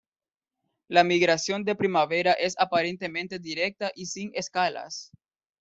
[0.87, 5.11] La migración de primavera es aparentemente directa y sin escalas.